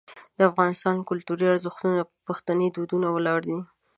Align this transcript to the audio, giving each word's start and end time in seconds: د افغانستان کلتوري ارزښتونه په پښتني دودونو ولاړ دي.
د 0.37 0.39
افغانستان 0.51 0.95
کلتوري 1.09 1.45
ارزښتونه 1.49 1.97
په 2.09 2.13
پښتني 2.27 2.67
دودونو 2.75 3.07
ولاړ 3.11 3.39
دي. 3.49 3.59